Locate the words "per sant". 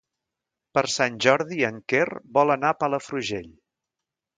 0.77-1.19